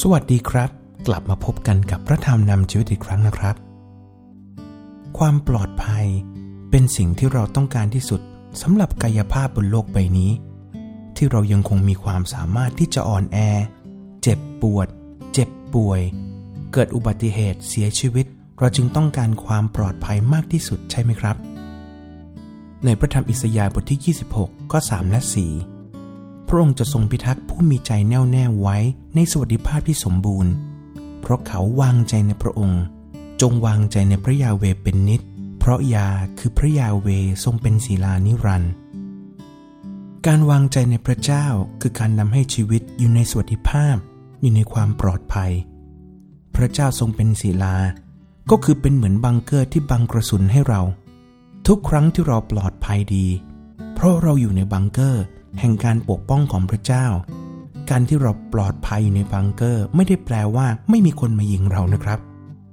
[0.00, 0.70] สวัสดีครับ
[1.06, 3.56] กลับมาพบกันกับพระธรรมนำชีวิตอีกครั้งนะครับ
[5.18, 6.06] ความปลอดภัย
[6.70, 8.20] เป็นสิ่งที่เราต้องการที่สุด
[8.62, 10.30] สำหรับกายภาพบนโลกใบนี้
[11.16, 13.38] ที่เรายังคงมีความสามารถที่จะอ่อนแอ
[14.22, 14.88] เจ็บปวด
[15.32, 16.00] เจ็บป่วย
[16.72, 18.26] เกิดอุบัติเหตุเสียชีวิต
[18.58, 21.36] เราจึงต้องการความปลอดภัยมากที่สุดใช่ไหมครับ
[22.84, 25.71] ในพระธรรมอิสยาห์บทที่ 26ก็3และ 4
[26.52, 28.76] ระองค์จะทรงพิทักษ์ผู้มีใจแน่วแน่ไว้
[29.14, 30.52] ในสวัสดิภาพที่สมบูรณ์
[31.20, 32.82] เพราะเขาวางใจในพระองค์
[33.40, 35.20] จงวางใจในพระยาเวเป็นนิด
[35.58, 37.08] เพราะยาคือพระยาเว
[37.44, 38.72] ทรงเป็นศีลานิรันดร์
[40.26, 41.46] การวางใจในพระเจ้า
[41.80, 43.96] คือการนำให้ชีวิตอยู่ในสวัสดิภาพ
[44.40, 45.52] อยู่ในความปลอดภัย
[46.54, 47.76] พระเจ้าทรงเป็นศีลา
[48.50, 50.82] ก็คือเป็นเหมือนบังเกอร์ที่บังกระสุนให้เรา
[51.66, 53.26] ทุกครั้งที่เราปลอดภัยดี
[53.94, 55.24] เพราะเราอยู่ในบังเกอร์
[55.60, 57.06] แห่งการปกป้องของพระเจ้า
[57.90, 62.18] การที่เราปลอดภัยอยู่ในบังเกอร์ไม่ได้แปลว่าไม่มีคนมายิงเรานะครับ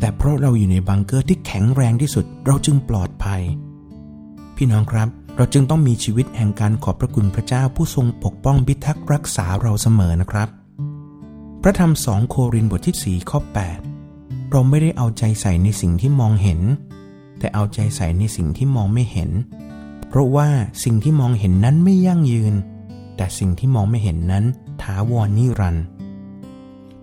[0.00, 3.42] แต่เพราะเราอยู่ในบังเกอร์ที่แข็งแรงที่สุด เราจึงปลอดภัย
[4.56, 10.48] พี่น้องครับ เราจึงต้องมีชีวิตแห่งการขอบพระคุณพระเจ้าผู้ทรงปกป้องพิทักษ์รักษาเราเสมอนะครับ
[11.62, 13.38] พระธรรมสองโครินธ์บทที่4ข้อ
[13.94, 16.60] 8 เราไม่ได้เอาใจใส่ในสิ่งที่มองเห็น
[17.38, 19.30] แต่เอาใจใส่ในสิ่งที่มองไม่เห็น
[20.16, 20.48] ราะว่า
[20.84, 22.54] สิ่งที่มองเห็นนั้นไม่ยั่งยืน
[23.16, 24.44] แต่สิ่งที่มองไม่เห็นนั้น
[24.82, 25.84] ถาวรนิรันดร์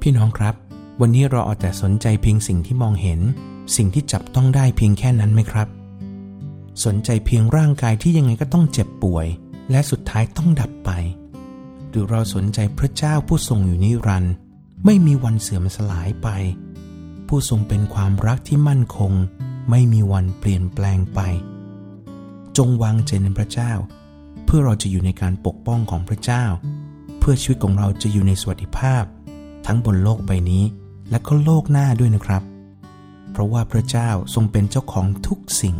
[0.00, 0.54] พี่น้องครับ
[1.00, 3.20] วันนี้เราเอาแต่สนใจเพียงสิ่งที่มองเห็น
[3.76, 5.68] สิ่งที่จับต้องได้เพียงแค่นั้นไหมครับ
[6.84, 9.26] สนใจเพียงร่างกายที่ยังไงก็ต้องเจ็บป่วย
[9.70, 10.90] และสุดท้ายต้องดับไป
[11.88, 14.34] หรือเราสนใจพระเจ้าผู้ทรงอยู่นิรันดร์
[14.84, 16.28] ไม่มีวันเสื่อมสลายไป
[17.28, 19.12] ผู้ทรงเป็นความรักที่มั่นคง
[19.70, 21.20] ไม่มีวันเปลี่ยนแปลงไป
[22.58, 23.72] จงวางใจในพระเจ้า
[24.44, 26.44] เพื่อเราจะอยู่ในการปกป้องของพระเจ้า
[27.18, 29.04] เพื่อชีวิตของเราจะอยู่ในสวัสดิภาพ
[29.66, 30.64] ทั้งบนโลกใบนี้
[31.10, 32.42] และก็โลกหน้าด้วยนะครับ
[33.32, 35.76] เพราะว่าพระเจ้าทรงเป็นเจ้าของทุกสิ่ง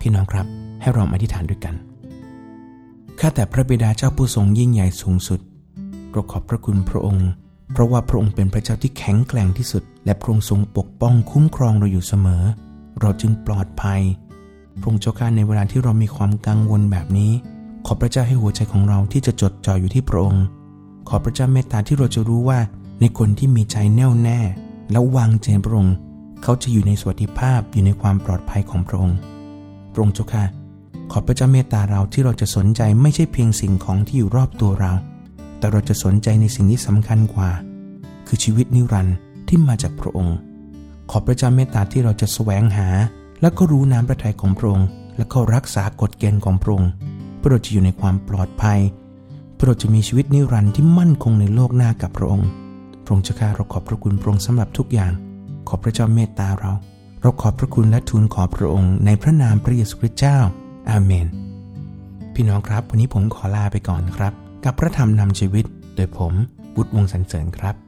[0.00, 0.46] พี่น้องครับ
[0.80, 1.74] ให้เราอธิษฐานด้วยกัน
[3.20, 5.40] ข้าแต่พระบิดาเจ้าผู้ทรงยิ่งใหญ่สูงสุด
[6.12, 7.28] เราขอบพระคุณพระองค์
[7.72, 12.42] เพราะว่าพระองค์เป็นพระเจ้าที่แข็งแกร่งที่สุด และพระองค์ทรงปกป้องคุ้มครองเราอยู่เสมอ
[13.00, 14.02] เราจึงปลอดภัย
[14.78, 17.32] พระองค์เจ้าข้าในเวลาที่เรามีความกังวลแบบนี้
[17.86, 20.44] ขอพระเจ้าให้หัวใจของเราที่จะจดจ่ออยู่ที่พระองค์
[21.08, 22.58] ขอพระเจ้าเมตตาที่เราจะรู้ว่า
[23.00, 24.38] ในคนที่มีใจแน่วแน่
[24.90, 25.94] แล้วางใจพระองค์
[26.42, 29.16] เขาจะอยู่ในสวัสดิภาพอยู่ในความปลอดภัยของพระองค์
[29.92, 30.44] พระองค์เจ้าค่ะ
[31.12, 34.92] ขอพระเจ้าเมตตาเราที่เราจะสนใจไม่ใช่เพียงสิ่งของที่อยู่รอบตัวเรา
[35.58, 37.50] แต่เราจะสนใจในสิ่งที่สำคัญกว่า
[38.26, 39.16] คือชีวิตนิรันดร์
[39.48, 40.36] ที่มาจากพระองค์
[41.10, 42.88] ขอพระเจ้าเมตตาที่เราจะแสวงหา
[43.40, 46.90] และก็รู้น้ำพระทัยของพระองค์ และก็รักษากฎเกณฑ์ของพระองค์
[47.40, 48.80] พื่อเราจะอยู่ในความปลอดภัย
[49.56, 52.48] พื่อเราจะมีชีวิตนิรันดร์ที่มั่นคงในโลกหน้ากับพระองค์
[53.04, 55.12] พระองค์จ้าข้าเราขอบพระคุณพระองค์สำหรับทุกอย่าง
[55.68, 56.72] ขอพระเจ้าเมตตาเรา
[57.22, 60.38] เราขอบพระคุณและทูลขอพระองค์ในพระนามพระเยซูคริสต์เจ้า
[60.90, 61.26] อาเมน
[62.34, 64.32] พี่น้องครับ วันนี้ผมขอลาไปก่อนครับ
[64.64, 65.64] กับพระธรรมนำชีวิต
[65.96, 66.32] โดยผม
[66.74, 67.87] บุตรวงสันเสริญครับ